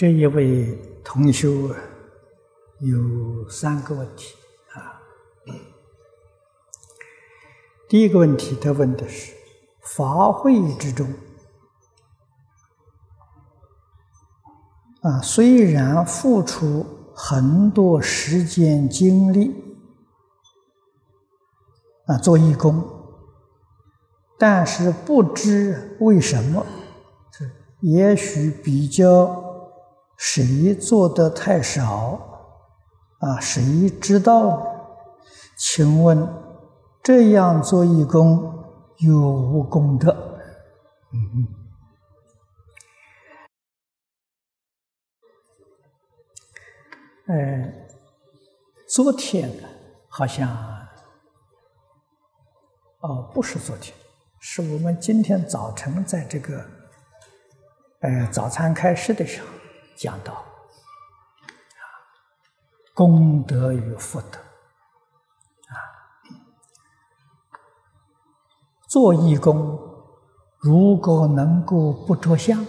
[0.00, 1.76] 这一位同修啊，
[2.78, 4.34] 有三个问题
[4.72, 4.96] 啊。
[7.86, 9.34] 第一个问题，他问的是：
[9.82, 11.06] 法会之中
[15.02, 19.54] 啊，虽然付出很多时间精力
[22.06, 22.82] 啊，做义工，
[24.38, 26.64] 但是不知为什么，
[27.80, 29.39] 也许比较。
[30.20, 32.20] 谁做的太少
[33.20, 33.40] 啊？
[33.40, 34.66] 谁知道？
[35.56, 36.28] 请问
[37.02, 38.38] 这样做义工
[38.98, 40.10] 有无功德？
[41.12, 41.48] 嗯，
[47.28, 47.72] 呃，
[48.90, 49.68] 昨天呢，
[50.10, 50.54] 好像
[53.00, 53.96] 哦，不是昨天，
[54.38, 56.62] 是我们今天早晨在这个
[58.00, 59.59] 呃早餐开始的时候。
[60.00, 60.32] 讲到。
[60.32, 60.42] 啊，
[62.94, 64.38] 功德与福德。
[65.68, 65.76] 啊，
[68.88, 69.78] 做义工
[70.58, 72.66] 如果能够不着相，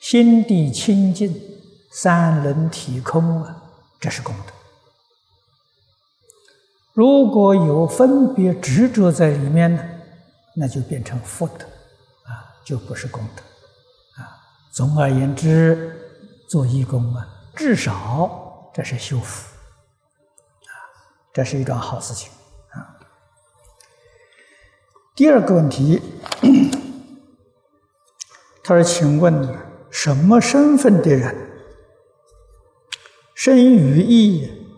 [0.00, 1.34] 心地清净，
[1.90, 3.62] 三轮体空啊，
[3.98, 4.52] 这是功德；
[6.92, 9.82] 如果有分别执着在里面呢，
[10.54, 11.64] 那就变成福德
[12.24, 13.42] 啊，就不是功德。
[14.72, 15.96] 总而言之，
[16.48, 17.26] 做义工啊，
[17.56, 19.52] 至少这是修福
[20.62, 20.70] 啊，
[21.32, 22.30] 这是一桩好事情
[22.70, 22.94] 啊。
[25.16, 26.00] 第二个问题，
[28.62, 29.48] 他说：“请问
[29.90, 31.34] 什么身份的人，
[33.34, 34.68] 生于义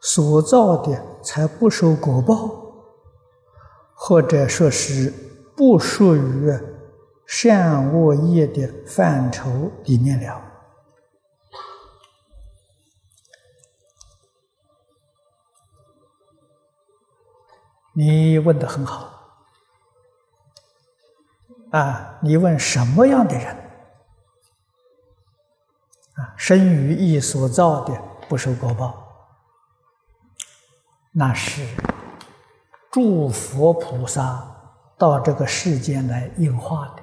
[0.00, 2.36] 所造的才不受果报，
[3.94, 5.10] 或者说是
[5.56, 6.52] 不属于？”
[7.28, 10.42] 善恶业的范畴里面了，
[17.92, 19.12] 你问的很好
[21.70, 22.18] 啊！
[22.22, 23.54] 你问什么样的人
[26.14, 26.32] 啊？
[26.34, 27.94] 生于意所造的
[28.26, 29.06] 不受果报，
[31.12, 31.62] 那是
[32.90, 37.02] 诸佛菩萨到这个世间来应化的。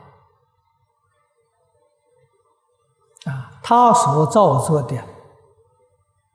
[3.68, 4.96] 他所造作的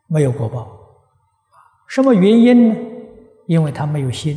[0.09, 0.67] 没有果报，
[1.87, 2.77] 什么原因呢？
[3.47, 4.37] 因为他没有心，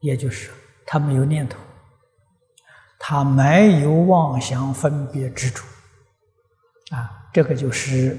[0.00, 0.50] 也就是
[0.86, 1.58] 他没有念头，
[2.98, 5.62] 他没有妄想分别执着。
[6.96, 8.16] 啊，这个就是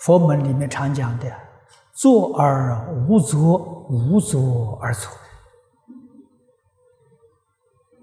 [0.00, 1.32] 佛门里面常讲的
[1.94, 2.76] “作而
[3.08, 5.08] 无作，无作而作”。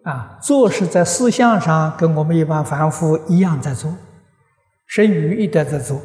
[0.10, 3.94] 啊，做是在思想上跟我们一般凡夫一样在做。
[4.91, 6.02] 生于一代在做，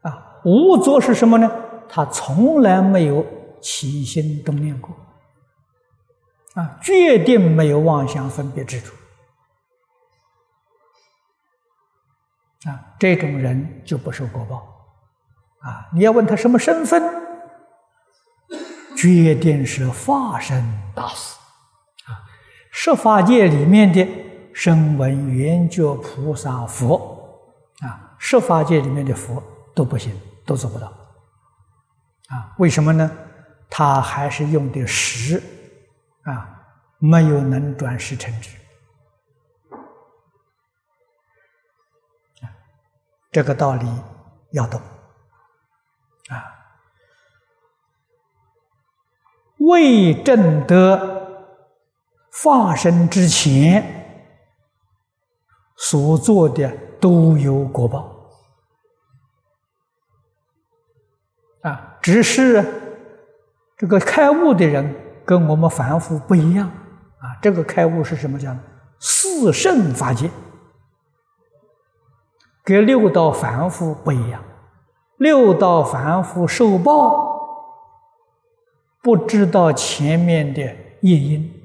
[0.00, 1.48] 啊，无作是什么呢？
[1.88, 3.24] 他从来没有
[3.60, 4.92] 起心动念过，
[6.54, 8.90] 啊，决定没有妄想分别执着，
[12.68, 14.56] 啊，这种人就不受果报，
[15.60, 17.00] 啊，你要问他什么身份，
[18.96, 20.60] 决定是化身
[20.96, 21.38] 大师，
[22.06, 22.26] 啊，
[22.72, 24.04] 十法界里面的
[24.52, 27.18] 声闻缘觉菩萨佛。
[28.22, 29.42] 十法界里面的佛
[29.74, 30.12] 都不行，
[30.44, 30.86] 都做不到。
[32.28, 33.10] 啊，为什么呢？
[33.70, 35.42] 他还是用的实，
[36.24, 36.62] 啊，
[36.98, 38.56] 没有能转实成智。
[43.32, 43.86] 这个道理
[44.52, 44.78] 要懂。
[46.28, 46.44] 啊，
[49.58, 51.56] 未证得
[52.30, 53.82] 化身之前
[55.76, 56.89] 所做的。
[57.00, 58.14] 都有果报
[61.62, 61.98] 啊！
[62.02, 62.64] 只是
[63.76, 64.94] 这个开悟的人
[65.24, 66.68] 跟我们凡夫不一样
[67.18, 67.36] 啊！
[67.42, 68.58] 这个开悟是什么讲？
[68.98, 70.30] 四圣法界
[72.62, 74.42] 跟六道凡夫不一样。
[75.16, 77.38] 六道凡夫受报，
[79.02, 80.60] 不知道前面的
[81.02, 81.59] 业因。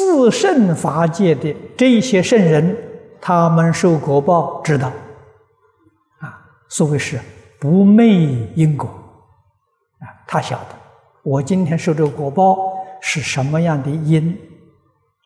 [0.00, 2.74] 四圣法界的这些圣人，
[3.20, 4.90] 他们受果报知道，
[6.20, 7.20] 啊，所谓是
[7.60, 8.08] 不昧
[8.54, 8.88] 因果，
[9.98, 10.68] 啊，他晓得
[11.22, 12.56] 我今天受这个果报
[13.02, 14.34] 是什么样的因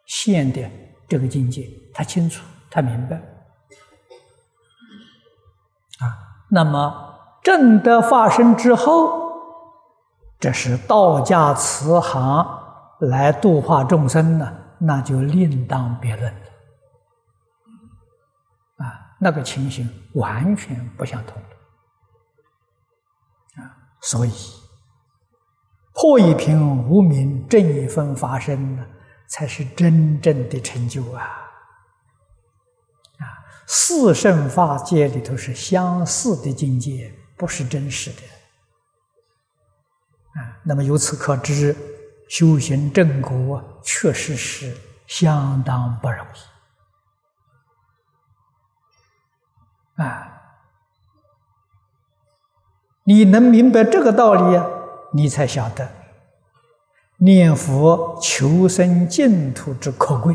[0.06, 0.60] 现的
[1.08, 3.14] 这个境界，他清楚，他明白，
[6.00, 6.18] 啊，
[6.50, 9.22] 那么正德发生之后，
[10.40, 12.62] 这是道家慈航。
[13.00, 14.50] 来度化众生呢，
[14.84, 16.40] 那就另当别论了。
[18.76, 21.40] 啊，那个情形完全不相同
[23.56, 24.32] 啊，所以
[25.94, 28.84] 破一品无名，正一分发生呢，
[29.28, 31.22] 才是真正的成就啊！
[33.20, 33.24] 啊，
[33.68, 38.22] 四圣法界里头是相似的境界，不是真实的。
[40.40, 41.76] 啊，那么由此可知，
[42.28, 44.76] 修行正果确实是
[45.06, 46.26] 相当不容
[49.96, 50.02] 易。
[50.02, 50.42] 啊，
[53.04, 54.60] 你能明白这个道理，
[55.12, 55.88] 你才晓得
[57.18, 60.34] 念佛求生净土之可贵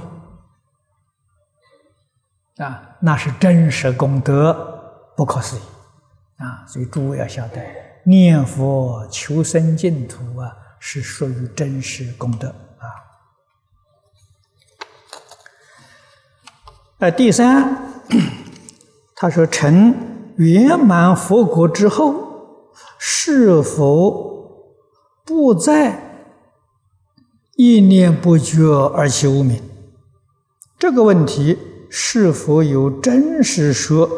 [2.58, 4.54] 啊，那是真实功德，
[5.18, 5.62] 不可思议
[6.38, 6.66] 啊！
[6.66, 7.62] 所以诸位要晓得，
[8.04, 12.86] 念佛求生净土啊，是属于真实功德啊。
[17.00, 17.86] 呃，第三。
[19.22, 19.94] 他说：“成
[20.38, 24.74] 圆满佛果之后，是否
[25.26, 26.32] 不再
[27.58, 28.64] 意念不觉
[28.96, 29.62] 而起无明？
[30.78, 31.58] 这个问题
[31.90, 34.10] 是否有真实说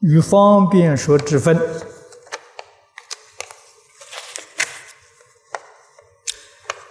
[0.00, 1.58] 与方便说之分？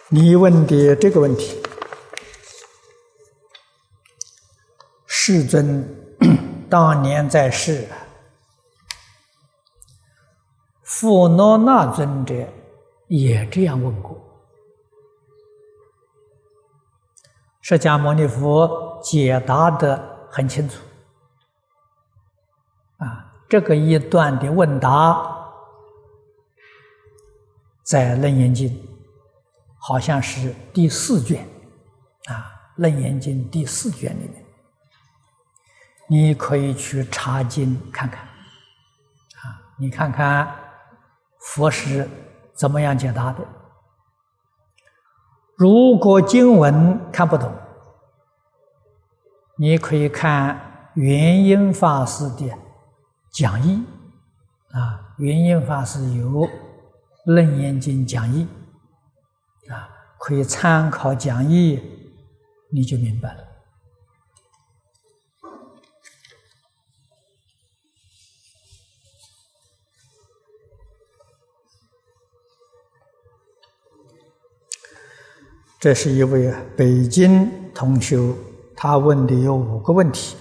[0.10, 1.62] 你问的这个问题，
[5.06, 5.84] 世尊。”
[6.68, 7.88] 当年在世，
[10.82, 12.34] 富罗那尊者
[13.08, 14.20] 也这样问过。
[17.62, 20.82] 释迦牟尼佛解答的很清楚。
[22.98, 25.24] 啊，这个一段的问答，
[27.84, 28.70] 在《楞严经》
[29.88, 31.48] 好像是第四卷，
[32.26, 32.34] 啊，
[32.82, 34.44] 《楞严经》第四卷里面。
[36.10, 40.52] 你可以去查经看看，啊，你看看
[41.40, 42.10] 佛是
[42.56, 43.46] 怎么样解答的。
[45.56, 47.54] 如果经文看不懂，
[49.56, 52.52] 你可以看元音法师的
[53.32, 53.86] 讲义，
[54.72, 56.28] 啊，元音法师有
[57.26, 58.48] 《楞严经》讲义，
[60.26, 61.80] 可以参考讲义，
[62.72, 63.44] 你就明白了。
[75.80, 78.18] 这是一位北京同学，
[78.76, 80.36] 他问的有五个问题。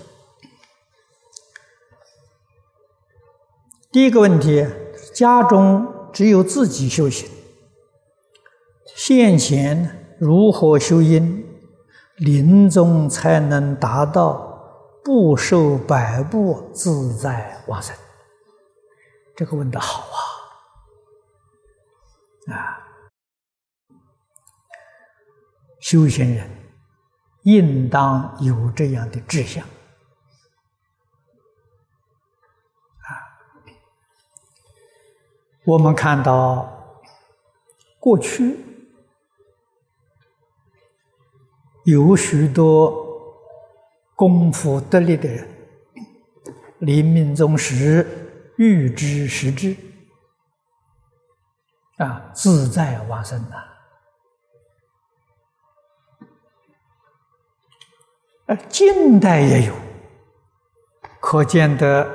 [3.93, 4.67] 第一个问题：
[5.13, 7.29] 家中只有自己修行，
[9.07, 11.47] 现前如何修因，
[12.17, 17.95] 临终才能达到不受百步自在往生？
[19.37, 20.07] 这个问的好
[22.49, 22.57] 啊！
[22.57, 22.81] 啊。
[25.81, 26.51] 修行人
[27.43, 29.63] 应当有这样的志向
[33.03, 33.21] 啊！
[35.67, 36.97] 我们看到
[38.01, 38.73] 过去
[41.85, 42.93] 有许多
[44.15, 45.49] 功夫得力的人，
[46.79, 48.07] 临命终时
[48.57, 49.77] 预知时至
[51.99, 53.57] 啊，自在往生呐。
[58.47, 59.75] 而近代也有，
[61.21, 62.09] 可见的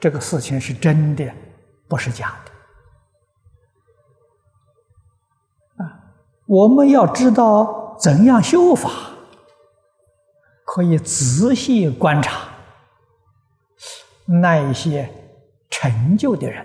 [0.00, 1.32] 这个事情是真的，
[1.88, 2.52] 不是假的。
[5.84, 6.00] 啊，
[6.46, 8.90] 我们要知道怎样修法，
[10.66, 12.48] 可以仔细观察
[14.26, 15.08] 那一些
[15.70, 16.60] 成就的人，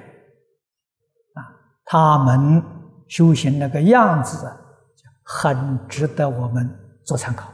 [1.35, 1.39] 啊，
[1.85, 2.61] 他们
[3.07, 4.51] 修行那个样子，
[5.23, 6.67] 很值得我们
[7.05, 7.53] 做参考。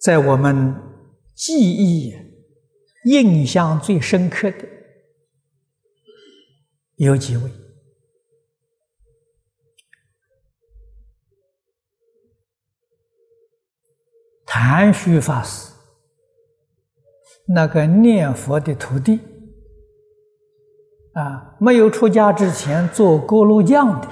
[0.00, 0.74] 在我们
[1.34, 2.14] 记忆、
[3.04, 4.58] 印象最深刻的
[6.96, 7.50] 有几位：
[14.54, 15.72] 谭虚法师，
[17.46, 19.18] 那个念佛的徒弟，
[21.14, 24.08] 啊，没有出家之前做锅炉匠的，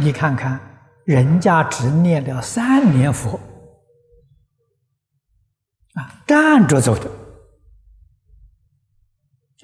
[0.00, 0.58] 你看看，
[1.04, 3.38] 人家只念了三年佛。
[5.94, 7.08] 啊，站着走的，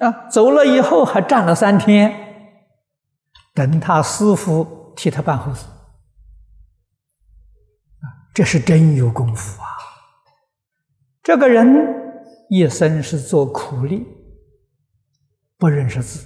[0.07, 2.55] 啊，走了以后还站了三天，
[3.53, 5.65] 等他师傅替他办后事，
[8.39, 9.67] 这是真有功夫啊！
[11.21, 11.67] 这个人
[12.49, 14.07] 一生是做苦力，
[15.57, 16.25] 不认识字，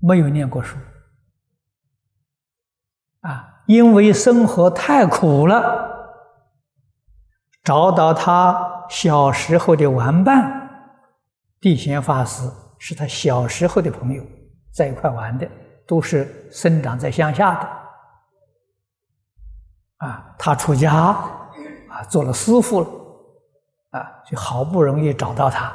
[0.00, 0.78] 没有念过书，
[3.20, 6.16] 啊，因为生活太苦了，
[7.62, 10.96] 找到他小时候的玩伴，
[11.60, 14.24] 地贤法师是他小时候的朋友，
[14.72, 15.46] 在一块玩的，
[15.86, 17.83] 都是生长在乡下的。
[20.04, 22.86] 啊，他出家啊，做了师傅了，
[23.90, 25.74] 啊，就好不容易找到他，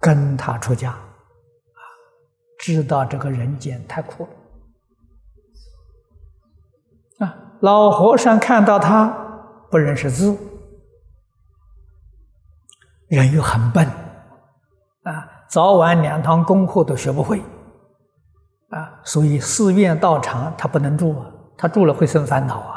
[0.00, 0.96] 跟他出家，啊，
[2.58, 4.26] 知道这个人间太苦
[7.18, 9.06] 了，啊，老和尚看到他
[9.70, 10.34] 不认识字，
[13.08, 13.86] 人又很笨，
[15.02, 17.42] 啊，早晚两堂功课都学不会，
[18.70, 21.26] 啊，所以寺院道场他不能住啊，
[21.58, 22.76] 他住了会生烦恼啊。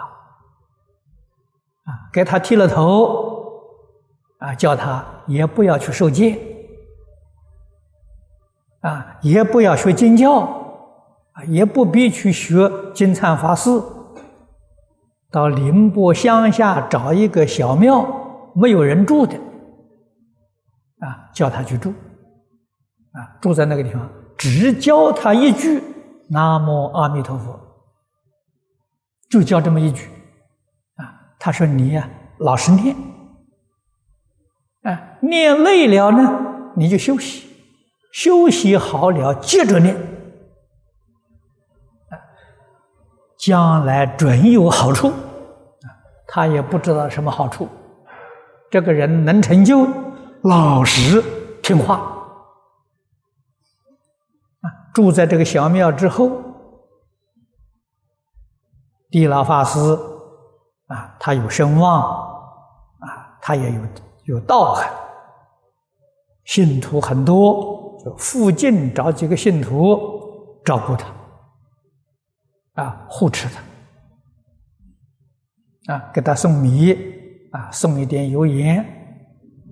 [2.11, 3.45] 给他剃了头，
[4.39, 6.37] 啊，叫他也不要去受戒，
[8.81, 10.39] 啊，也不要学经教，
[11.31, 13.69] 啊，也不必去学金灿法师，
[15.31, 18.05] 到宁波乡下找一个小庙，
[18.53, 19.35] 没有人住的，
[20.99, 21.91] 啊，叫他去住，
[23.13, 25.81] 啊，住在那个地方，只教他一句
[26.29, 27.57] “南无阿弥陀佛”，
[29.29, 30.09] 就教这么一句。
[31.43, 32.07] 他说：“你呀，
[32.37, 32.95] 老实念，
[34.83, 36.39] 啊，念累了呢，
[36.77, 37.49] 你就休息，
[38.13, 39.95] 休息好了接着念，
[42.09, 42.13] 啊，
[43.39, 45.07] 将来准有好处。
[45.07, 45.89] 啊，
[46.27, 47.67] 他也不知道什么好处。
[48.69, 49.87] 这个人能成就，
[50.43, 51.23] 老实
[51.63, 51.95] 听话，
[54.61, 56.39] 啊，住在这个小庙之后，
[59.09, 59.79] 地老法师。”
[60.91, 62.01] 啊，他有声望，
[62.99, 63.81] 啊，他也有
[64.25, 64.91] 有道行，
[66.43, 69.97] 信徒很多，就附近找几个信徒
[70.65, 71.07] 照顾他，
[72.83, 73.47] 啊，护持
[75.87, 76.93] 他，啊，给他送米，
[77.53, 78.85] 啊，送一点油盐，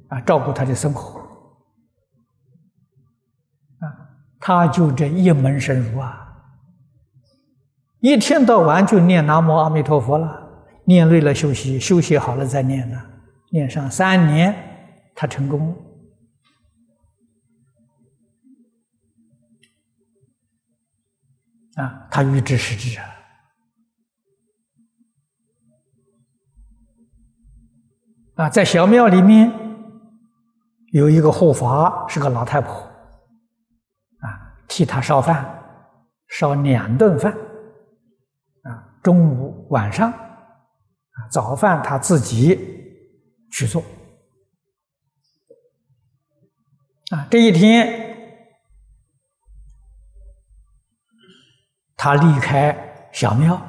[0.08, 1.20] 啊，照顾他的生活，
[3.80, 3.92] 啊，
[4.40, 6.46] 他就这一门深入啊，
[8.00, 10.39] 一天到晚就念南无阿弥陀佛了。
[10.90, 13.00] 念累了休息，休息好了再念呢。
[13.52, 14.56] 念上三年，
[15.14, 15.76] 他成功
[21.76, 22.08] 啊！
[22.10, 23.06] 他预知时至啊！
[28.38, 29.52] 啊，在小庙里面
[30.92, 32.72] 有一个护法，是个老太婆
[34.22, 35.46] 啊，替他烧饭，
[36.30, 37.32] 烧两顿饭
[38.64, 40.12] 啊，中午晚上。
[41.30, 42.58] 早饭他自己
[43.52, 43.84] 去做
[47.12, 47.28] 啊！
[47.30, 48.16] 这一天，
[51.96, 53.60] 他离开小庙，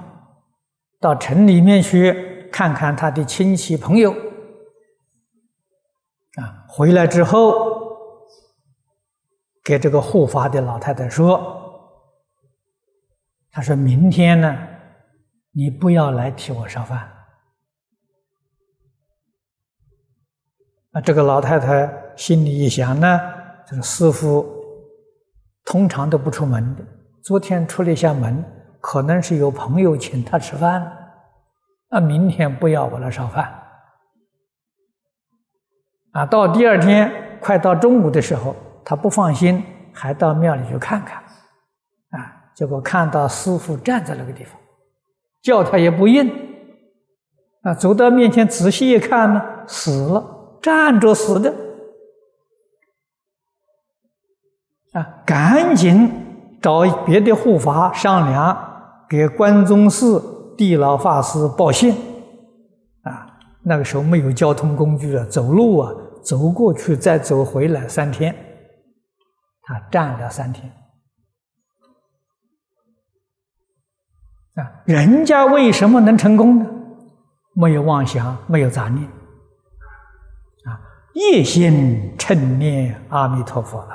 [1.00, 4.12] 到城里面去看看他的亲戚朋友
[6.36, 6.66] 啊。
[6.68, 7.98] 回来之后，
[9.64, 11.98] 给这个护法的老太太说
[13.50, 14.68] ：“他说明天呢，
[15.52, 17.16] 你不要来替我烧饭。”
[20.92, 23.20] 啊，这个老太太心里一想呢，
[23.64, 24.44] 这个师傅
[25.64, 26.82] 通常都不出门的，
[27.22, 28.44] 昨天出了一下门，
[28.80, 30.90] 可能是有朋友请他吃饭，
[31.90, 33.54] 那明天不要我来烧饭。
[36.10, 41.22] 啊，到第二天快到中午的时候，他不放心，还到庙里去看看，
[42.10, 44.60] 啊，结果看到师傅站在那个地方，
[45.40, 46.28] 叫他也不应，
[47.62, 50.38] 啊，走到面前仔细一看呢，死了。
[50.62, 51.54] 站着死的
[54.92, 55.22] 啊！
[55.24, 56.10] 赶紧
[56.60, 61.94] 找别的护法商量，给关宗寺地老法师报信
[63.02, 63.38] 啊！
[63.62, 68.34] 那个时候没有交通工具啊，走路啊，走过去再走回来三天，
[69.62, 70.70] 他站了三天
[74.56, 74.82] 啊！
[74.84, 76.66] 人家为什么能成功呢？
[77.54, 79.08] 没有妄想，没有杂念。
[81.20, 83.94] 一心称念阿弥陀佛了，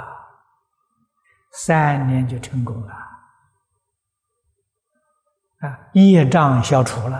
[1.51, 2.94] 三年就成功了，
[5.62, 7.17] 啊，业障消除了，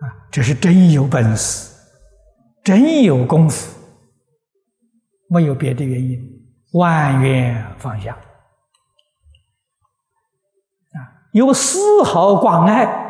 [0.00, 1.70] 啊，这是真有本事，
[2.64, 3.78] 真有功夫，
[5.28, 6.18] 没有别的原因，
[6.72, 8.14] 万缘放下，
[10.94, 10.96] 啊，
[11.32, 13.01] 有丝毫挂碍，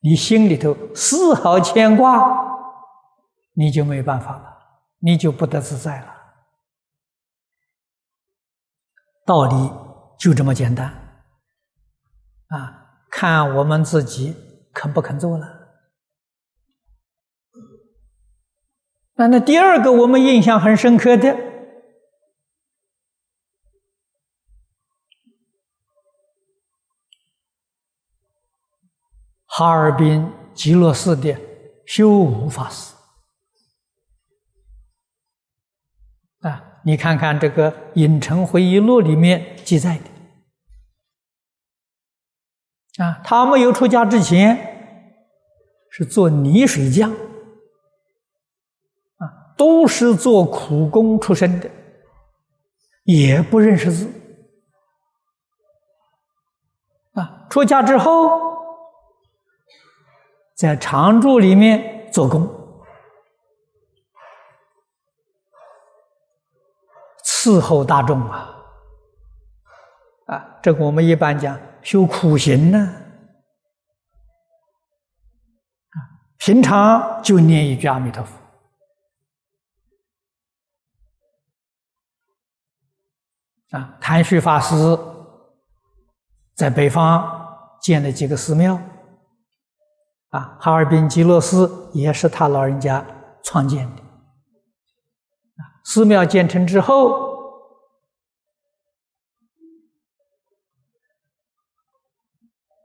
[0.00, 2.36] 你心里头丝毫牵挂，
[3.52, 4.58] 你就没办法了，
[4.98, 6.14] 你就不得自在了。
[9.26, 9.70] 道理
[10.18, 10.86] 就这么简单，
[12.48, 14.34] 啊，看我们自己
[14.72, 15.46] 肯不肯做了。
[19.14, 21.49] 那那第二个我们印象很深刻的。
[29.52, 31.36] 哈尔滨极乐寺的
[31.84, 32.94] 修武法师。
[36.38, 40.04] 啊，你看看这个《影城回忆录》里面记载的。
[43.04, 44.56] 啊，他没有出家之前
[45.90, 47.10] 是做泥水匠。
[47.10, 47.16] 啊，
[49.58, 51.68] 都是做苦工出身的，
[53.02, 54.08] 也不认识字。
[57.14, 58.48] 啊，出家之后。
[60.60, 62.46] 在常住里面做工，
[67.24, 68.54] 伺候大众啊，
[70.26, 72.94] 啊，这个我们一般讲修苦行呢，
[76.36, 78.36] 平常就念一句阿弥陀佛，
[83.78, 84.76] 啊，谭旭法师
[86.54, 88.78] 在北方建了几个寺庙。
[90.30, 93.04] 啊，哈尔滨极乐寺也是他老人家
[93.42, 94.02] 创建的。
[94.02, 97.28] 啊，寺庙建成之后，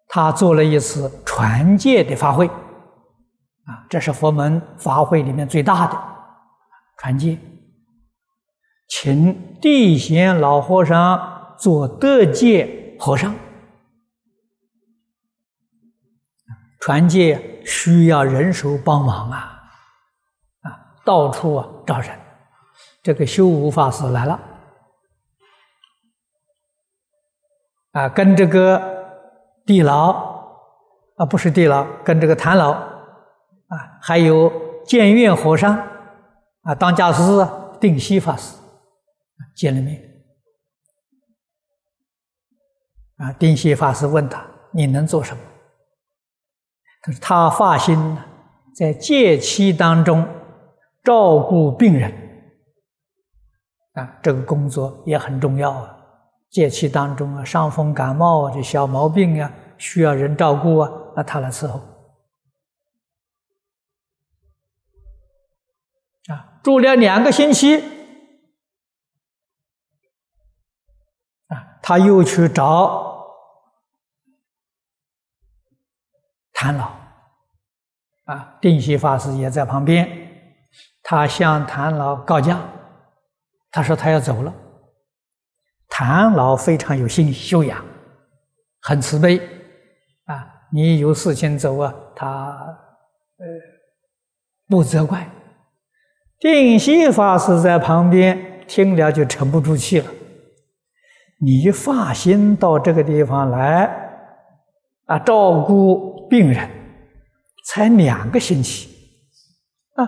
[0.07, 2.47] 他做了一次传戒的法会。
[2.47, 5.99] 啊，这是佛门法会里面最大的
[6.97, 7.37] 传戒，
[8.87, 13.35] 请地贤老和尚做德戒和尚。
[16.85, 19.59] 传戒需要人手帮忙啊，
[20.61, 20.69] 啊，
[21.03, 22.15] 到处啊找人。
[23.01, 24.39] 这个修武法师来了，
[27.89, 28.79] 啊，跟这个
[29.65, 30.11] 地老，
[31.15, 34.51] 啊，不是地老，跟这个谭老，啊，还有
[34.85, 35.75] 建院和尚，
[36.61, 37.23] 啊，当家师
[37.81, 38.55] 定西法师
[39.55, 39.99] 见了面。
[43.17, 45.41] 啊，定西法师问他：“你能做什么？”
[47.21, 48.17] 他发心
[48.75, 50.27] 在戒期当中
[51.03, 52.11] 照顾病人
[53.93, 55.97] 啊，这个工作也很重要啊。
[56.49, 61.79] 戒期当中啊，伤风感冒啊这小毛病啊，需要人照顾啊，那他来伺候
[66.27, 66.59] 啊。
[66.63, 67.77] 住了两个星期
[71.47, 73.04] 啊，他又去找。
[76.57, 76.89] 谭老，
[78.23, 80.09] 啊，定西法师也在旁边，
[81.03, 82.57] 他向谭老告假，
[83.69, 84.53] 他说他要走了。
[85.89, 87.83] 谭老非常有心修养，
[88.81, 89.37] 很慈悲，
[90.25, 92.25] 啊，你有事情走啊，他
[93.37, 93.45] 呃
[94.69, 95.29] 不责怪。
[96.39, 100.09] 定西法师在旁边听了就沉不住气了，
[101.41, 104.03] 你发心到这个地方来。
[105.05, 106.69] 啊，照顾病人
[107.67, 108.89] 才两个星期
[109.95, 110.07] 啊，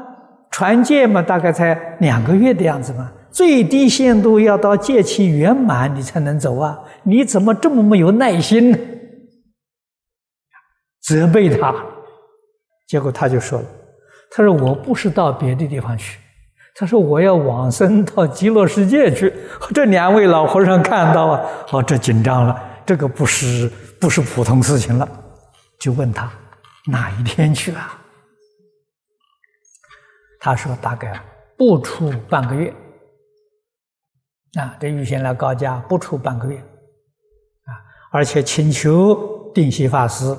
[0.52, 3.12] 传戒嘛，大概才两个月的样子嘛。
[3.30, 6.80] 最低限度要到戒期圆满，你才能走啊！
[7.04, 8.78] 你怎么这么没有耐心呢？
[11.04, 11.76] 责备他，
[12.88, 13.66] 结果他就说了
[14.32, 16.18] ：“他说我不是到别的地方去，
[16.74, 19.32] 他说我要往生到极乐世界去。”
[19.72, 23.72] 这两位老和尚看到啊，哦，这紧张了，这个不是。
[24.00, 25.08] 不是普通事情了，
[25.80, 26.32] 就问他
[26.86, 28.00] 哪一天去啊？
[30.40, 31.22] 他说大概
[31.58, 32.74] 不出半个月。
[34.54, 36.58] 啊，这预先来告假，不出半个月。
[36.58, 37.72] 啊，
[38.12, 40.36] 而且请求定西法师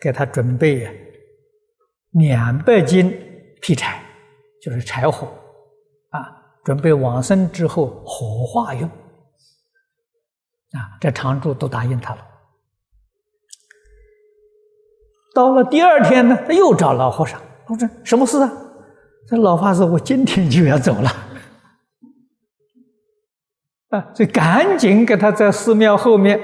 [0.00, 0.88] 给他准备
[2.10, 3.16] 两百斤
[3.60, 4.02] 劈柴，
[4.60, 5.28] 就是柴火，
[6.10, 8.88] 啊，准备往生之后火化用。
[10.72, 12.26] 啊，这常住都答应他了。
[15.34, 18.52] 到了第二天呢，他又找老和尚，我说什么事啊？
[19.28, 21.10] 这老法师，我今天就要走了，
[23.90, 26.38] 啊，所以赶紧给他在寺庙后面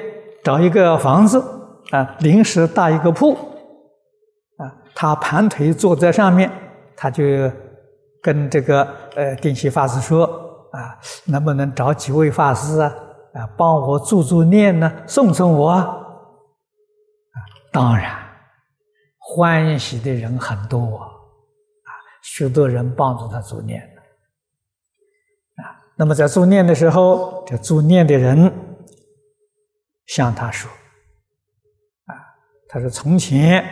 [0.44, 1.42] 找一个房子，
[1.90, 3.32] 啊，临时搭一个铺，
[4.56, 6.50] 啊，他盘腿坐在上面，
[6.96, 7.24] 他就
[8.22, 10.24] 跟这个呃定西法师说，
[10.72, 10.96] 啊，
[11.26, 12.94] 能不能找几位法师啊，
[13.34, 15.96] 啊，帮我助助念呢，送送我，啊，
[17.72, 18.27] 当然。
[19.30, 21.12] 欢喜的人很多啊，
[22.22, 23.78] 许多人帮助他做念
[25.56, 25.60] 啊。
[25.96, 28.50] 那么在做念的时候，这做念的人
[30.06, 30.70] 向他说
[32.08, 32.16] ：“啊，
[32.70, 33.62] 他说从前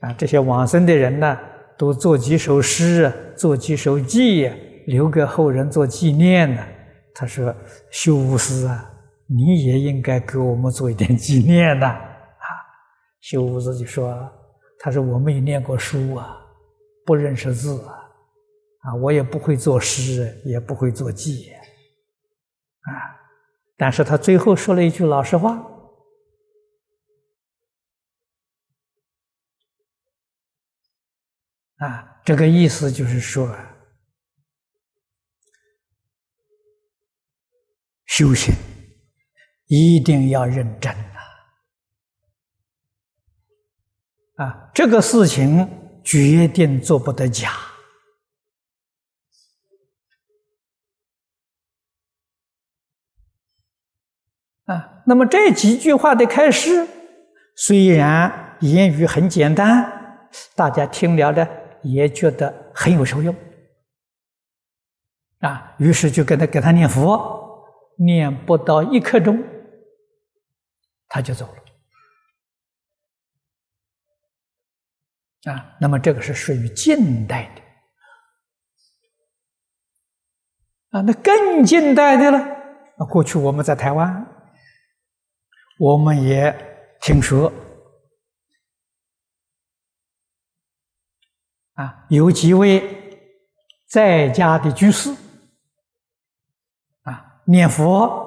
[0.00, 1.38] 啊，这些往生的人呢，
[1.76, 4.50] 都做几首诗，做几首偈，
[4.86, 6.66] 留给后人做纪念呢。”
[7.14, 7.54] 他说
[7.92, 8.92] ：“修无师啊。”
[9.28, 11.98] 你也应该给我们做一点纪念的啊！
[13.20, 14.14] 修无子就说
[14.78, 16.38] ：“他说我没念过书啊，
[17.04, 17.94] 不认识字啊，
[18.80, 23.16] 啊，我也不会作诗，也不会作记啊。
[23.76, 25.56] 但是他最后说了一句老实话
[31.78, 33.54] 啊，这个意思就是说，
[38.06, 38.54] 修行。”
[39.68, 41.18] 一定要认真呐！
[44.36, 47.50] 啊，这个事情决定做不得假
[54.66, 55.02] 啊。
[55.06, 56.86] 那么这几句话的开始，
[57.56, 61.48] 虽然言语很简单，大家听了呢
[61.82, 63.34] 也觉得很有受用
[65.38, 65.74] 啊。
[65.78, 67.64] 于是就跟他给他念佛，
[67.98, 69.42] 念不到一刻钟。
[71.08, 71.65] 他就走了
[75.46, 77.62] 啊，那么这个是属于近代的
[80.98, 82.38] 啊，那更近代的了
[82.98, 83.06] 啊。
[83.08, 84.26] 过去我们在台湾，
[85.78, 86.52] 我们也
[87.00, 87.52] 听说
[91.74, 92.82] 啊，有几位
[93.88, 95.10] 在家的居士
[97.02, 98.24] 啊，念佛。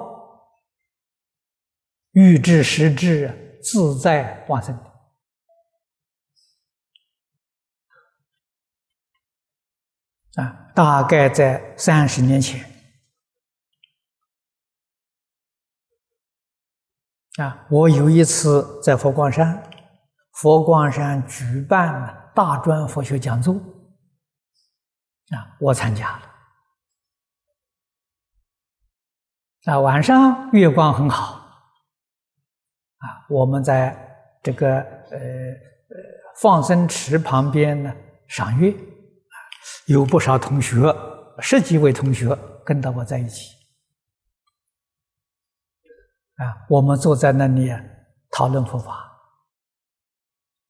[2.12, 4.76] 欲知时至，自在往生
[10.36, 10.70] 啊！
[10.74, 12.64] 大概在三十年前
[17.38, 19.70] 啊，我有一次在佛光山，
[20.32, 26.30] 佛光山举办了大专佛学讲座啊，我参加了
[29.64, 31.40] 啊，晚上月光很好。
[32.98, 35.96] 啊，我们在这个呃呃
[36.36, 37.92] 放生池旁边呢
[38.28, 38.74] 赏月，
[39.86, 40.76] 有不少同学，
[41.38, 43.54] 十几位同学跟到我在一起，
[46.36, 47.70] 啊，我们坐在那里
[48.30, 49.10] 讨论佛法，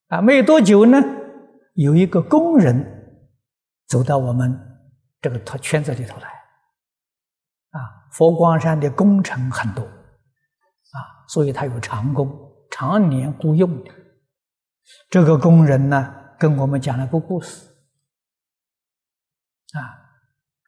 [0.08, 0.98] 啊，没有多久呢，
[1.74, 2.84] 有一个工人
[3.86, 4.58] 走到我们
[5.20, 6.28] 这个圈圈子里头来，
[7.70, 7.80] 啊，
[8.12, 9.84] 佛光山的工程很多。
[10.92, 12.28] 啊，所以他有长工，
[12.68, 13.92] 常年雇佣的。
[15.08, 17.69] 这个工人呢，跟我们讲了个故事。
[19.72, 19.80] 啊，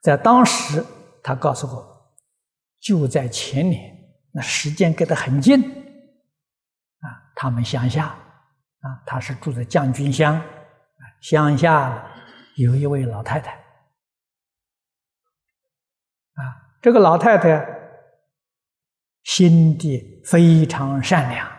[0.01, 0.85] 在当时，
[1.23, 2.15] 他告诉我，
[2.79, 3.93] 就在前年，
[4.31, 5.61] 那时间隔得很近。
[6.99, 10.41] 啊，他们乡下，啊，他是住在将军乡，
[11.21, 12.09] 乡下
[12.55, 13.51] 有一位老太太。
[16.33, 16.41] 啊，
[16.81, 17.81] 这个老太太。
[19.25, 21.49] 心地非常善良，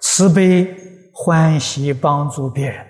[0.00, 0.76] 慈悲
[1.14, 2.84] 欢喜帮助别人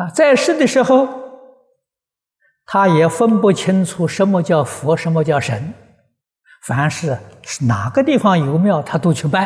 [0.00, 1.06] 啊，在世的时候，
[2.64, 5.74] 他也分不清楚什么叫佛，什么叫神，
[6.62, 7.18] 凡是
[7.66, 9.44] 哪个地方有庙，他都去拜。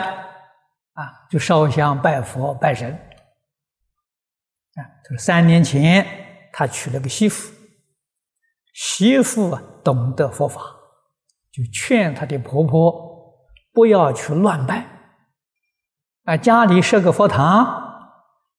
[0.93, 2.93] 啊，就烧香拜佛拜神。
[4.77, 6.07] 啊，这个三年前，
[6.53, 7.53] 他娶了个媳妇，
[8.73, 10.61] 媳妇懂得佛法，
[11.51, 12.95] 就劝他的婆婆
[13.73, 14.87] 不要去乱拜，
[16.27, 17.67] 啊，家里设个佛堂，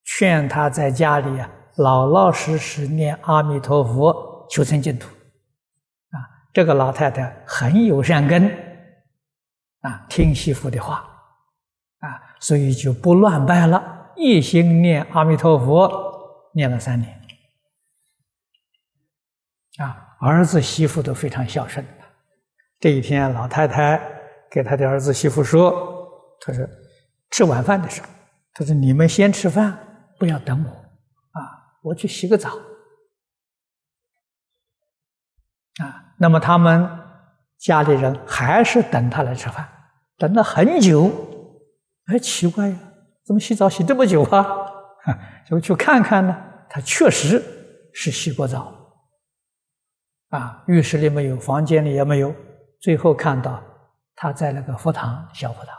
[0.04, 5.08] 劝他在家里啊老老实实念阿弥陀佛，求生净土。
[5.08, 6.18] 啊，
[6.54, 8.48] 这个老太太很有善根，
[9.82, 11.08] 啊，听媳妇的话，
[12.00, 14.14] 啊，所以就不乱拜了。
[14.16, 15.92] 一心念阿弥陀佛，
[16.54, 17.22] 念了三年，
[19.80, 21.86] 啊，儿子媳妇都非常孝顺。
[22.80, 24.02] 这一天，老太太
[24.50, 26.08] 给他的儿子媳妇说
[26.40, 26.66] ：“他说
[27.32, 28.08] 吃晚饭的时候，
[28.54, 29.78] 他说你们先吃饭，
[30.18, 30.85] 不要等我，
[31.86, 32.58] 我去洗个澡。”
[35.82, 36.90] 啊，那么他们
[37.58, 39.68] 家里人还是等他来吃饭，
[40.18, 41.12] 等了很久，
[42.06, 42.80] 哎，奇怪呀。
[43.26, 44.46] 怎么洗澡洗这么久啊？
[45.50, 46.42] 就去看看呢。
[46.70, 47.42] 他确实
[47.94, 48.74] 是洗过澡
[50.30, 52.36] 啊，浴室里没有，房间里也没有。
[52.80, 53.64] 最后看到
[54.16, 55.76] 他在那个佛堂小佛堂，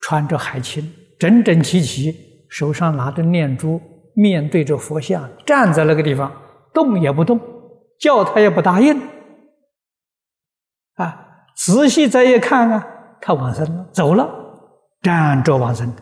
[0.00, 3.80] 穿着海青，整整齐齐，手上拿着念珠，
[4.14, 6.32] 面对着佛像，站在那个地方，
[6.72, 7.40] 动也不动，
[7.98, 9.00] 叫他也不答应。
[10.94, 12.86] 啊，仔细再一看啊，
[13.20, 14.28] 他往生了，走了，
[15.02, 15.92] 站着往生。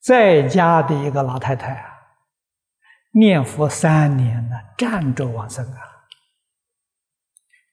[0.00, 1.84] 在家的一个老太太啊，
[3.12, 5.78] 念佛三年了，站着往生啊。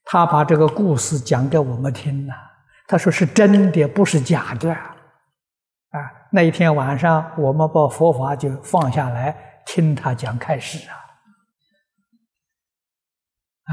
[0.04, 2.34] 他把这个故事讲给我们听了，
[2.88, 4.76] 他说是真的，不是假的。
[6.32, 10.94] 那一天晚上，我们把佛法就放下来听他讲开始啊，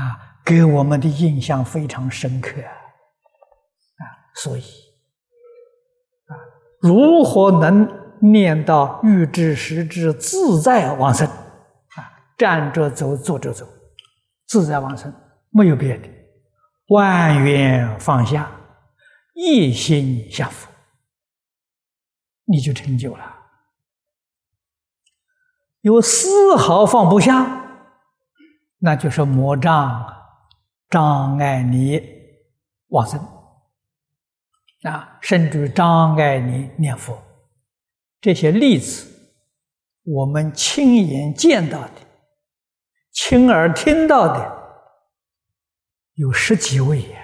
[0.00, 4.62] 啊，给我们的印象非常深刻啊，所以
[6.26, 6.32] 啊，
[6.80, 7.88] 如何能
[8.20, 12.10] 念到欲知时知自在往生啊？
[12.38, 13.66] 站着走，坐着走，
[14.46, 15.12] 自在往生，
[15.50, 16.08] 没有别的。
[16.88, 18.50] 万缘放下，
[19.34, 20.68] 一心向佛，
[22.44, 23.34] 你就成就了。
[25.80, 27.80] 有丝毫放不下，
[28.78, 30.06] 那就是魔障，
[30.88, 32.00] 障碍你
[32.88, 33.20] 往生
[34.84, 37.22] 啊，甚至障碍你念佛。
[38.20, 39.06] 这些例子，
[40.04, 41.94] 我们亲眼见到的，
[43.12, 44.64] 亲耳听到的。
[46.14, 47.20] 有十几位呀，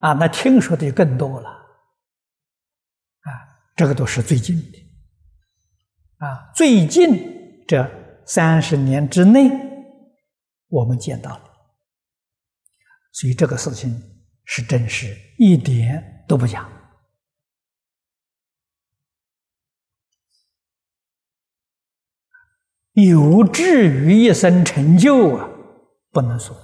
[0.00, 1.61] 啊，那听说的更多了，
[3.74, 4.78] 这个都是最近的，
[6.18, 7.90] 啊，最近这
[8.26, 9.50] 三十年之内，
[10.68, 11.44] 我们见到了，
[13.12, 14.00] 所以这个事情
[14.44, 16.68] 是真实，一点都不假，
[22.92, 25.48] 有志于一生成就啊，
[26.10, 26.54] 不能说。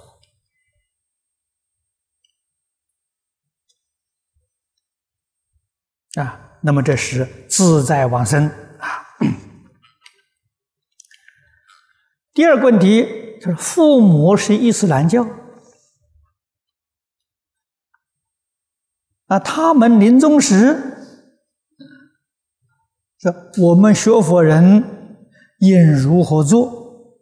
[6.15, 8.47] 啊，那么这是自在往生
[8.79, 9.05] 啊。
[12.33, 15.27] 第二个问题就是父母是伊斯兰教
[19.27, 20.75] 啊，他们临终时，
[23.17, 24.83] 这我们学佛人
[25.59, 27.15] 应如何做，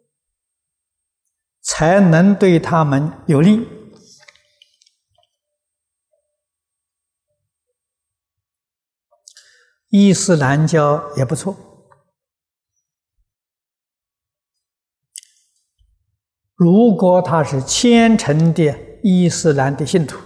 [1.60, 3.66] 才能对他们有利？
[9.90, 11.56] 伊斯兰教也不错。
[16.54, 20.18] 如果他是虔诚的伊斯兰的信徒，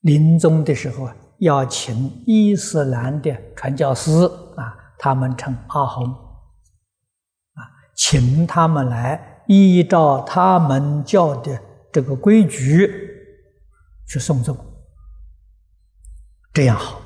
[0.00, 4.10] 临终的时候啊，要请伊斯兰的传教士
[4.56, 7.60] 啊，他们称阿訇啊，
[7.96, 11.60] 请他们来依照他们教的
[11.92, 12.88] 这个规矩
[14.08, 14.56] 去送终，
[16.54, 17.01] 这样好。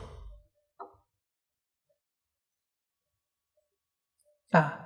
[4.51, 4.79] 啊，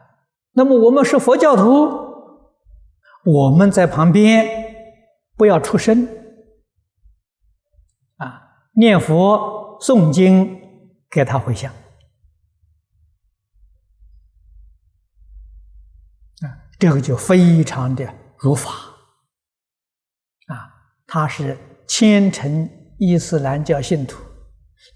[0.53, 1.89] 那么我们是佛教徒，
[3.25, 4.75] 我们在旁边
[5.37, 6.09] 不要出声，
[8.17, 8.43] 啊，
[8.73, 10.59] 念佛诵经
[11.11, 11.71] 给他回向，
[16.41, 18.71] 啊，这个就非常的如法，
[20.49, 20.73] 啊，
[21.07, 22.69] 他是虔诚
[22.99, 24.21] 伊斯兰教信徒，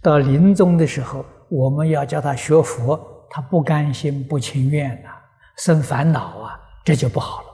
[0.02, 3.13] 到临终的时候，我们要叫他学佛。
[3.30, 5.10] 他不甘心、不情愿呐，
[5.56, 7.48] 生烦恼啊，这就不好了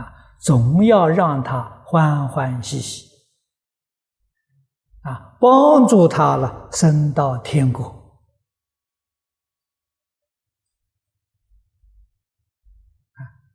[0.00, 0.14] 啊！
[0.38, 3.08] 总要让他欢欢喜喜
[5.02, 8.20] 啊，帮助他了，升到天国，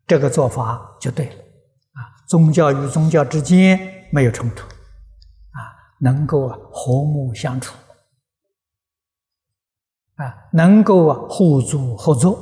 [0.08, 2.00] 这个做法就对了啊！
[2.28, 5.60] 宗教与宗教之间没有冲突啊，
[6.00, 7.78] 能够和睦相处。
[10.16, 12.36] 啊，能够啊互助合作，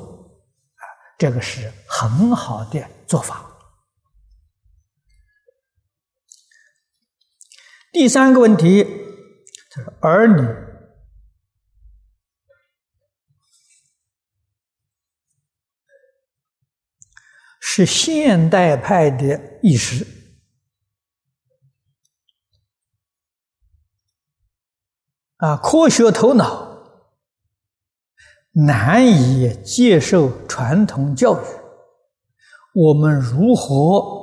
[0.75, 0.84] 啊，
[1.17, 3.47] 这个是很好的做法。
[7.93, 10.41] 第三个问题，就是儿女
[17.62, 20.05] 是现代派的意识
[25.38, 26.70] 啊，科学头脑。
[28.51, 31.45] 难以接受传统教育，
[32.73, 34.19] 我们如何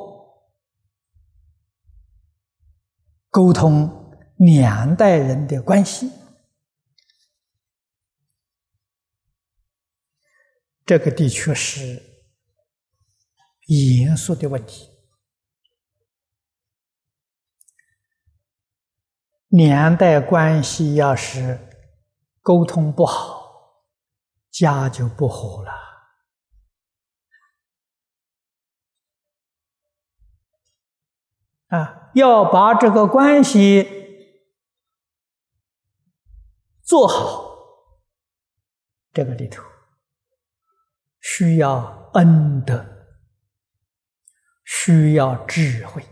[3.30, 6.10] 沟通两代人的关系？
[10.84, 12.02] 这个的确是
[13.66, 14.90] 严肃的问题。
[19.48, 21.58] 两代关系要是
[22.40, 23.47] 沟通不好，
[24.50, 25.72] 家就不和了。
[31.68, 33.86] 啊，要把这个关系
[36.82, 37.44] 做好，
[39.12, 39.62] 这个里头
[41.20, 43.06] 需要恩德，
[44.64, 46.02] 需要智慧。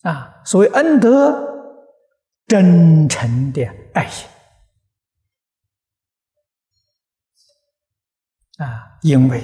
[0.00, 1.76] 啊，所谓恩德，
[2.46, 4.26] 真诚的爱心。
[8.58, 9.42] 啊，因为。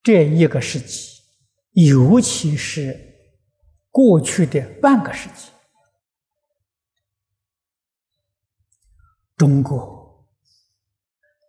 [0.00, 1.22] 这一个世纪，
[1.72, 2.98] 尤其是
[3.90, 5.50] 过去的半个世纪，
[9.36, 10.26] 中国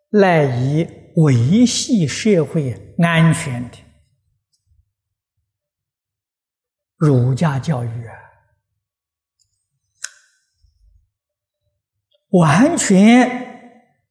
[0.09, 3.77] 赖以维系社会安全的
[6.97, 8.15] 儒家教育啊，
[12.31, 13.48] 完全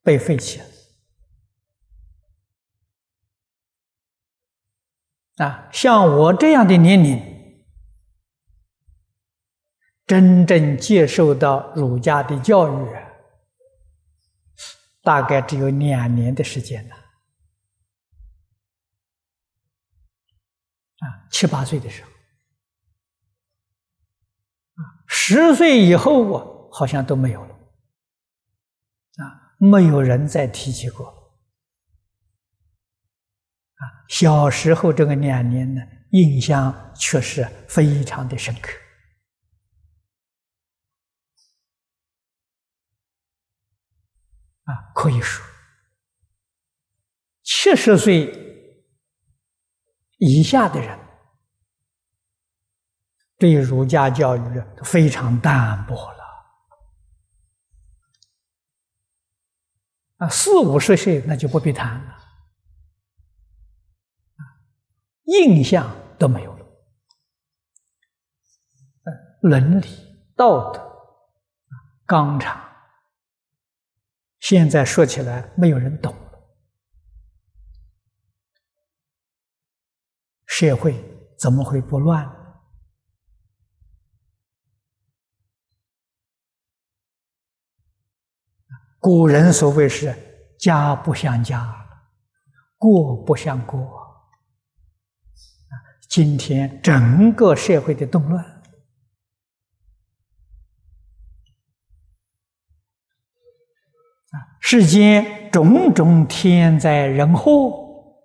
[0.09, 0.65] 被废弃了。
[5.45, 7.63] 啊，像我这样的年龄，
[10.07, 12.97] 真正接受到儒家的教育，
[15.03, 16.97] 大概只有两年的时间了。
[21.01, 22.09] 啊，七八岁的时候，
[24.83, 27.58] 啊，十岁以后啊，好像都没有了。
[29.59, 31.07] 没有人再提起过。
[33.75, 38.73] 啊，小时候这个两年呢，印象确实非常的深刻。
[44.65, 45.45] 啊，可以说，
[47.43, 48.31] 七十岁
[50.19, 50.99] 以下的人，
[53.39, 56.18] 对儒家教育非常淡薄了。
[60.19, 62.15] 啊，四五十岁那就不必谈了。
[65.25, 66.67] 印象都没有了，
[69.43, 69.87] 伦理
[70.35, 70.81] 道德
[72.07, 72.61] 纲常，
[74.41, 76.17] 现在说起来没有人懂，
[80.47, 80.95] 社会
[81.39, 82.38] 怎么会不乱呢？
[88.99, 90.15] 古人所谓是
[90.59, 91.87] 家不像家，
[92.77, 94.07] 国不像国。
[96.09, 98.43] 今天整个社会的动乱
[104.31, 108.17] 啊，世间种种天灾人祸，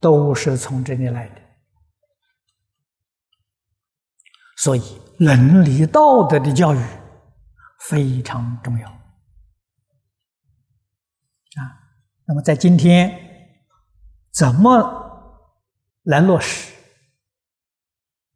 [0.00, 1.42] 都是从这里来的。
[4.56, 6.82] 所以，伦理道德的教育
[7.80, 9.02] 非常重要啊。
[12.26, 13.18] 那么，在今天
[14.32, 15.02] 怎么？
[16.04, 16.70] 来落实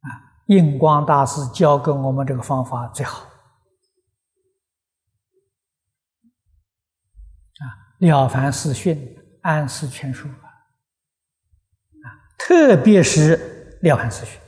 [0.01, 0.41] 啊！
[0.47, 3.19] 印光大师教给我们这个方法最好
[7.59, 7.65] 啊，
[8.07, 8.97] 《了凡四训》
[9.43, 10.35] 《安世全书》啊，
[12.39, 13.37] 特别是
[13.87, 14.41] 《了凡四训》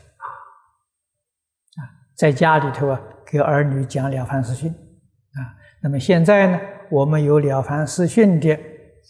[1.78, 1.84] 啊，
[2.16, 5.54] 在家里头啊，给儿女讲《了凡四训》啊。
[5.82, 6.58] 那么现在呢，
[6.90, 8.58] 我们有《了凡四训》的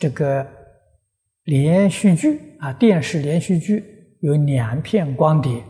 [0.00, 0.44] 这个
[1.44, 3.98] 连续剧啊，电视连续剧。
[4.20, 5.64] 有两片光碟，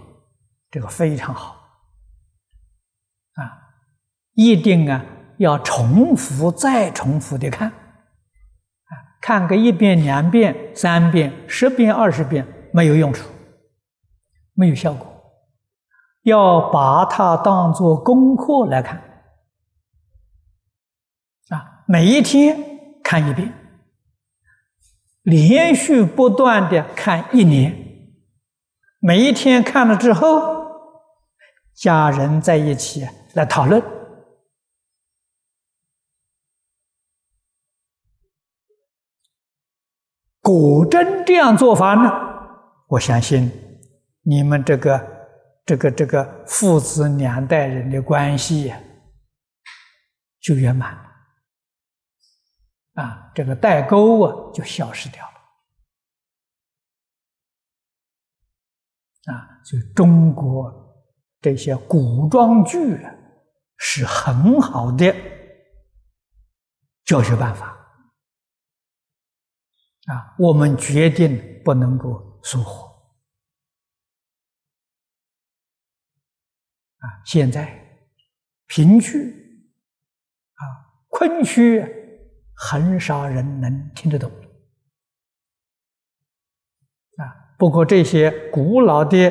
[0.73, 1.55] 这个非常好
[3.35, 3.47] 啊！
[4.35, 5.05] 一定啊
[5.39, 13.31] 要重复再重复的看啊，看个一遍、两遍、三遍、十遍、二十遍没有用处，
[14.55, 15.07] 没有效果。
[16.23, 18.99] 要把它当做功课来看
[21.51, 22.57] 啊，每一天
[23.05, 23.53] 看一遍，
[25.31, 27.77] 连续不断的看一年。
[28.99, 30.67] 每一天看了之后，
[31.75, 33.83] 家人在一起来讨论，
[40.43, 42.11] 果真这样做法呢？
[42.89, 43.51] 我相信
[44.23, 45.29] 你们这个、
[45.65, 48.75] 这个、这个父子两代人的关系
[50.41, 51.10] 就圆满了，
[52.95, 55.31] 啊，这个代沟啊就消失掉了。
[59.33, 60.73] 啊，所以中国
[61.41, 62.99] 这些古装剧，
[63.77, 65.15] 是很好的
[67.05, 67.69] 教学办法
[70.07, 72.89] 啊，我们决定不能够疏忽。
[76.99, 77.79] 啊，现在
[78.67, 79.17] 贫居
[80.55, 80.63] 啊，
[81.09, 81.81] 困虚，
[82.63, 84.31] 很少人能听得懂。
[87.17, 89.31] 啊，不过这些古老的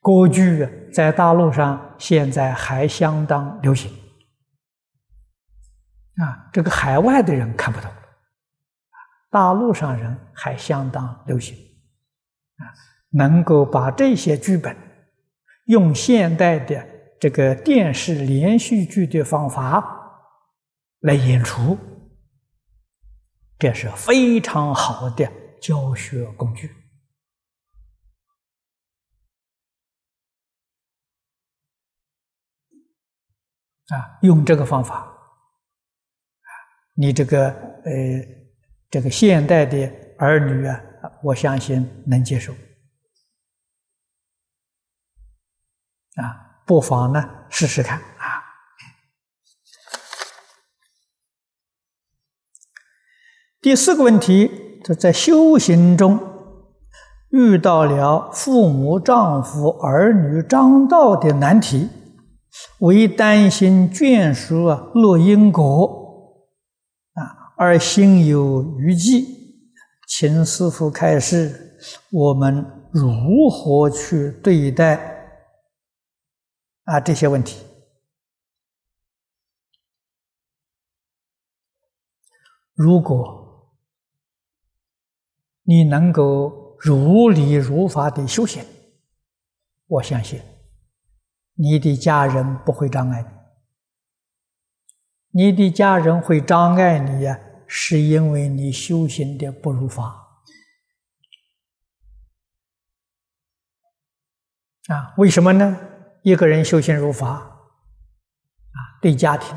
[0.00, 3.90] 歌剧在大陆上现在还相当流行。
[6.22, 7.90] 啊，这个海外的人看不懂，
[9.30, 11.56] 大陆上人还相当流行，
[12.56, 12.70] 啊，
[13.10, 14.76] 能够把这些剧本
[15.66, 19.82] 用现代的这个电视连续剧的方法
[21.00, 21.76] 来演出，
[23.58, 26.68] 这是非常好的教学工具，
[33.88, 35.14] 啊，用这个方法。
[36.94, 37.92] 你这个呃，
[38.90, 39.88] 这个现代的
[40.18, 40.80] 儿女啊，
[41.22, 42.52] 我相信能接受
[46.16, 48.44] 啊，不妨呢试试看啊。
[53.62, 56.20] 第四个问题，就在修行中
[57.30, 61.88] 遇到了父母、丈夫、儿女张道的难题，
[62.80, 65.96] 为担心眷属啊落因果。
[67.14, 69.26] 啊而心有余悸，
[70.06, 71.78] 请师父开示，
[72.12, 75.17] 我们如何去对待
[76.88, 77.62] 啊这些问题？
[82.72, 83.76] 如果
[85.64, 88.64] 你能够如理如法的修行，
[89.86, 90.40] 我相信
[91.54, 93.22] 你的家人不会障碍
[95.30, 97.38] 你，你的家人会障碍你呀。
[97.70, 100.42] 是因为你修行的不如法
[104.86, 105.14] 啊？
[105.18, 105.87] 为什么呢？
[106.28, 109.56] 一个人修行如法啊，对家庭、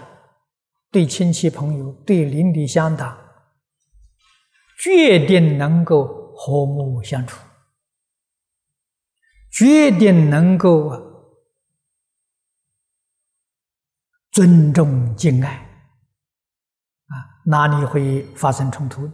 [0.89, 3.17] 对亲戚朋友、对邻里乡党，
[4.79, 7.37] 决定能够和睦相处，
[9.51, 11.01] 决定能够啊
[14.31, 15.53] 尊重敬爱。
[17.07, 17.13] 啊
[17.47, 19.11] 哪里会发生冲突？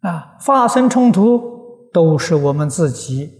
[0.00, 1.59] 啊，发生冲突
[1.92, 3.30] 都是我们自己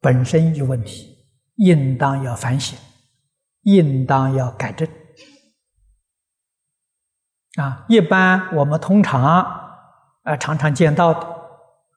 [0.00, 1.26] 本身有问题，
[1.56, 2.78] 应当要反省，
[3.62, 4.88] 应当要改正。
[7.56, 9.22] 啊，一般我们通常
[10.22, 11.20] 啊常常见到的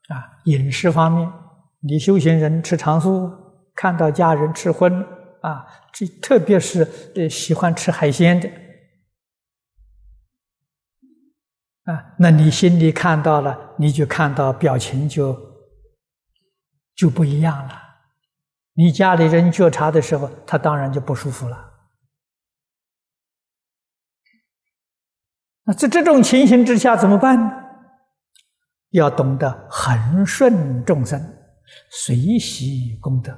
[0.08, 1.32] 啊，饮食方面，
[1.80, 3.30] 你修行人吃长素，
[3.74, 5.04] 看到家人吃荤。
[5.42, 8.48] 啊，这特别是呃喜欢吃海鲜的，
[11.82, 15.32] 啊，那你心里看到了，你就看到表情就
[16.94, 17.82] 就不一样了。
[18.74, 21.70] 你家里人觉察的时候，他当然就不舒服了。
[25.64, 27.58] 那在这种情形之下怎么办呢？
[28.90, 31.18] 要懂得恒顺众生，
[31.90, 33.32] 随喜功德。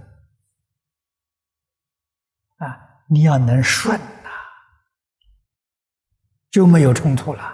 [2.56, 4.30] 啊，你要能顺呐，
[6.50, 7.52] 就没有冲突了。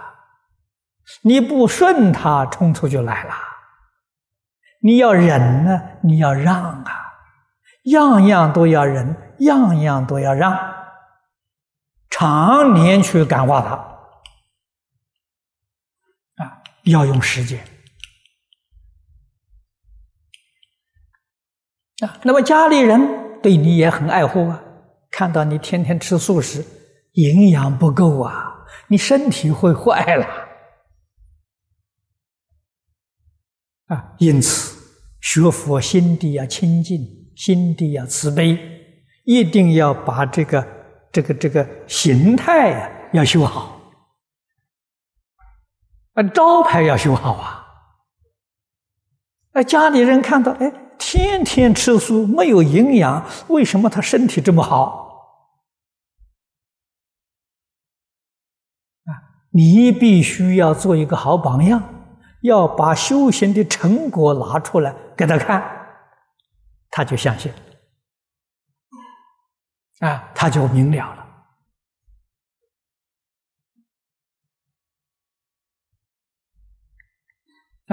[1.21, 3.50] 你不顺他，冲突就来了。
[4.81, 6.91] 你要忍呢，你要让啊，
[7.83, 10.57] 样样都要忍，样样都要让，
[12.09, 13.75] 常年去感化他。
[16.43, 17.63] 啊，要用时间。
[22.01, 24.63] 啊，那么家里人对你也很爱护啊。
[25.11, 26.65] 看到你天天吃素食，
[27.11, 30.25] 营养不够啊，你身体会坏了
[33.87, 34.15] 啊！
[34.19, 34.70] 因此，
[35.21, 36.99] 学佛心地要清净，
[37.35, 38.57] 心地要慈悲，
[39.23, 40.67] 一定要把这个、
[41.11, 43.79] 这个、这个形态呀要修好，
[46.13, 47.65] 啊，招牌要修好啊！
[49.53, 50.73] 啊，家里人看到，哎。
[51.03, 55.39] 天天吃素没有营养，为什么他身体这么好？
[59.05, 59.09] 啊，
[59.49, 62.00] 你必须要做一个好榜样，
[62.41, 65.61] 要把修行的成果拿出来给他看，
[66.89, 67.53] 他就相信，
[69.99, 71.21] 啊，他就明了了。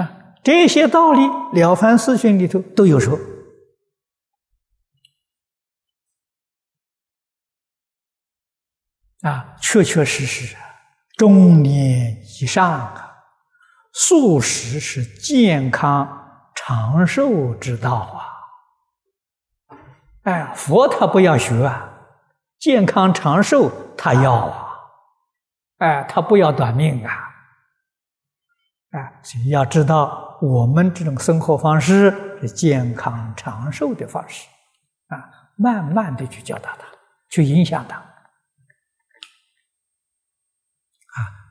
[0.02, 0.24] 啊。
[0.44, 1.20] 这些道理，
[1.54, 3.18] 《了凡四训》里头都有说。
[9.20, 10.60] 啊，确确实实啊，
[11.18, 13.07] 中年以上啊，
[14.00, 18.22] 素食是健康长寿之道啊。
[20.22, 21.90] 哎，佛他不要学啊，
[22.60, 24.68] 健康长寿他要啊，
[25.78, 27.12] 哎，他不要短命啊。
[28.92, 34.46] 哎，所以要知道，我们这种生活方式是健康长寿的方式
[35.08, 36.86] 啊，慢慢的去教导他，
[37.28, 37.96] 去影响他。
[37.96, 38.06] 啊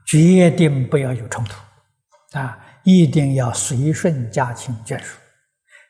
[0.06, 1.62] 决定不要有冲突，
[2.34, 5.18] 啊，一定要随顺家亲眷属，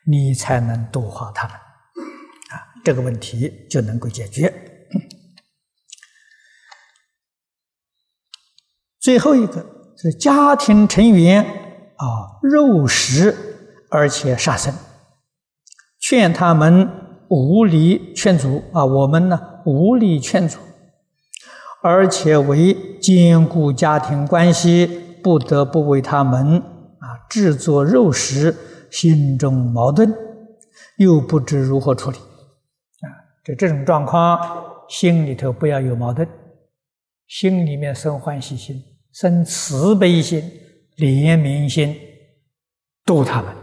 [0.06, 4.52] 你才能度化他们，啊，这个问题就能够解决。
[9.00, 9.66] 最后一个
[9.96, 11.42] 是家庭成员
[11.96, 13.34] 啊，肉食
[13.90, 14.72] 而且杀生，
[15.98, 16.88] 劝他们
[17.28, 20.58] 无力劝阻啊，我们呢无力劝阻。
[21.80, 26.58] 而且为兼顾家庭关系，不得不为他们
[27.00, 28.54] 啊制作肉食，
[28.90, 30.12] 心中矛盾，
[30.96, 33.06] 又不知如何处理啊。
[33.44, 34.38] 这这种状况，
[34.88, 36.28] 心里头不要有矛盾，
[37.26, 40.42] 心里面生欢喜心，生慈悲心、
[40.96, 41.96] 怜悯心，
[43.04, 43.54] 度他们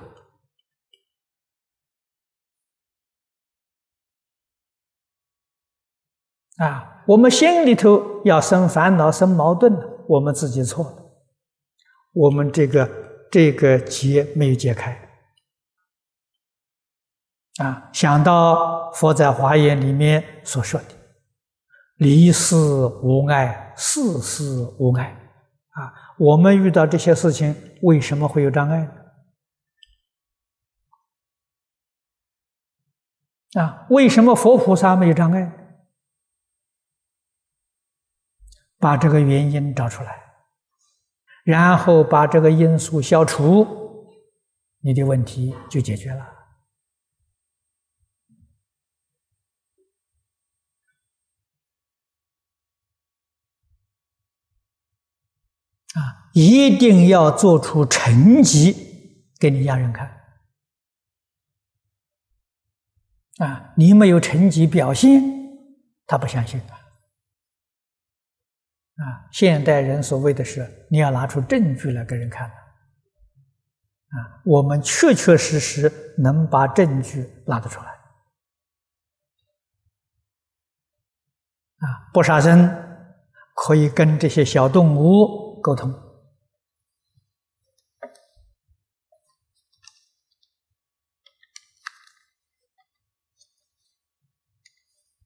[6.58, 6.92] 啊。
[7.08, 9.72] 我们心里头要生烦恼、生矛盾
[10.08, 11.05] 我们自己错了，
[12.16, 12.90] 我们这个
[13.30, 14.98] 这个结没有解开
[17.58, 17.90] 啊！
[17.94, 20.88] 想到佛在华严里面所说的
[21.98, 24.44] “离世无碍，事事
[24.80, 25.12] 无碍”，
[25.76, 28.92] 啊，我们遇到这些事情为什么会有障碍呢？
[33.62, 35.52] 啊，为什么佛菩萨没有障碍？
[38.78, 40.25] 把这个原因找出来，
[41.46, 43.66] 然后把这个因素消除，
[44.80, 46.24] 你的问题就解决了。
[55.94, 60.12] 啊，一定要做出成绩给你家人看。
[63.38, 65.22] 啊，你没有成绩表现，
[66.08, 66.85] 他不相信啊。
[68.98, 77.88] 啊，现代人所谓的是，你要拿出证据来给人看啊，我们确确实实能把证据拿得出来。
[81.80, 82.74] 啊，不杀生
[83.54, 85.94] 可以跟这些小动物沟通。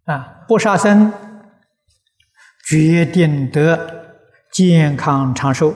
[0.06, 1.29] 啊，不杀生。
[2.70, 5.76] 决定得健康长寿，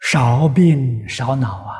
[0.00, 1.72] 少病少恼啊！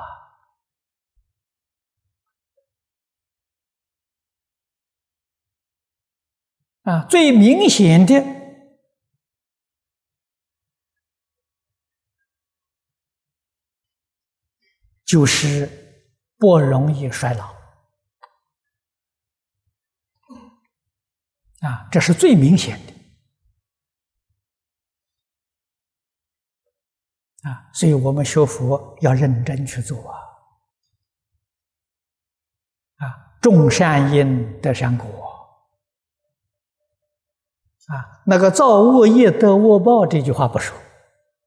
[6.85, 8.25] 啊，最明显的
[15.05, 15.82] 就是。
[16.43, 17.55] 不容易衰老
[21.61, 22.93] 啊，这是最明显的
[27.49, 30.19] 啊，所以我们学佛要认真去做啊
[33.07, 35.07] 啊，种善因得善果
[37.87, 40.77] 啊，那个造恶业得恶报这句话不说，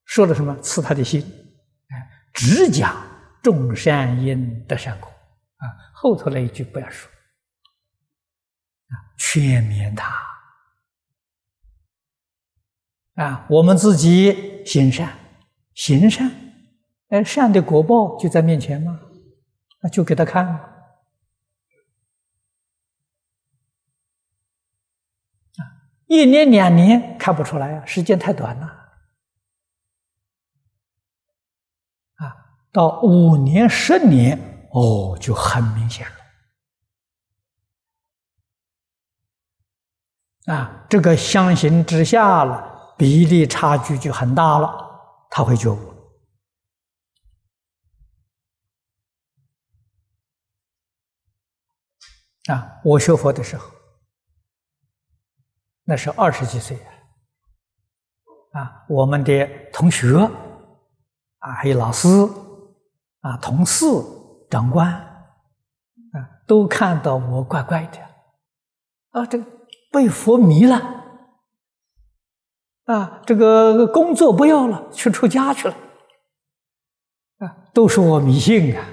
[0.06, 0.58] 说的什么？
[0.62, 1.22] 刺他的心，
[1.89, 3.05] 哎，只讲。
[3.46, 7.08] 种善因得善果，啊，后头那一句不要说，
[8.88, 10.14] 啊，劝勉他，
[13.24, 15.18] 啊，我们自己行善，
[15.76, 16.32] 行善，
[17.10, 19.00] 哎，善的果报就在面前吗？
[19.82, 20.72] 那就给他看，啊，
[26.08, 28.85] 一年两年看不出来啊，时间太短了。
[32.76, 34.38] 到五年、十年，
[34.74, 36.06] 哦，就很明显
[40.46, 40.54] 了。
[40.54, 44.70] 啊，这个相形之下了，比例差距就很大了，
[45.30, 45.78] 他会觉悟。
[52.50, 53.72] 啊，我学佛的时候，
[55.86, 56.78] 那是二十几岁
[58.52, 60.18] 啊，我们的同学，
[61.40, 62.10] 啊，还有老师。
[63.26, 63.88] 啊，同事、
[64.52, 67.98] 长官啊都看到我怪怪的，
[69.10, 69.44] 啊，这个
[69.92, 70.80] 被佛迷了，
[72.84, 75.76] 啊，这个工作不要了，去出家去了，
[77.40, 78.86] 啊，都说我迷信啊，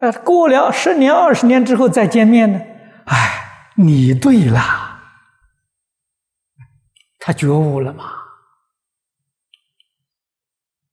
[0.00, 2.60] 啊，过了十年二十年之后再见面呢，
[3.06, 4.60] 哎，你对了，
[7.18, 8.25] 他觉悟了嘛？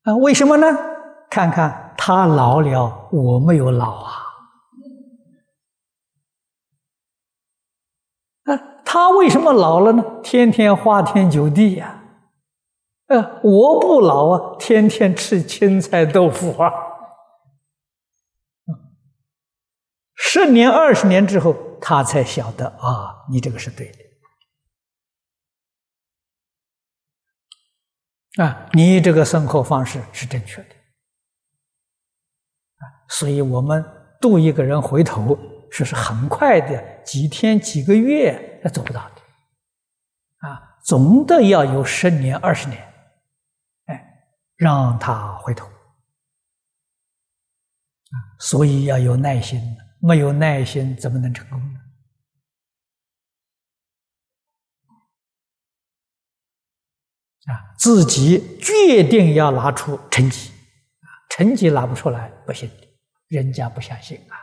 [0.03, 0.67] 啊，为什么呢？
[1.29, 4.11] 看看他老了，我没有老啊！
[8.43, 10.03] 啊，他为什么老了呢？
[10.21, 12.03] 天天花天酒地呀！
[13.07, 16.71] 呃，我不老啊，天天吃青菜豆腐啊！
[20.15, 24.02] 十年二十年之后，他才晓得啊，你这个是对的。
[28.37, 30.69] 啊，你这个生活方式是正确的，
[32.77, 33.85] 啊，所以我们
[34.19, 35.37] 度一个人回头，
[35.69, 39.21] 是是很快的，几天几个月也做不到的，
[40.47, 42.81] 啊，总的要有十年二十年，
[43.85, 44.03] 哎，
[44.55, 49.61] 让他回头，啊，所以要有耐心，
[49.99, 51.79] 没有耐心怎么能成功呢？
[57.45, 60.49] 啊，自己决定要拿出成绩，
[61.01, 62.69] 啊，成绩拿不出来不行，
[63.27, 64.35] 人家不相信啊。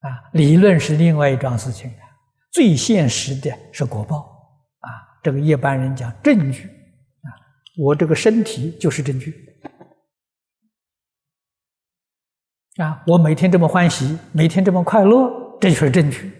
[0.00, 2.02] 啊，理论是另外一桩事情啊，
[2.50, 4.18] 最现实的是果报
[4.80, 4.90] 啊。
[5.22, 7.28] 这个一般人讲证据啊，
[7.76, 9.60] 我这个身体就是证据
[12.76, 16.32] 啊，我每天这么欢喜，每天这么快乐，这就是证据。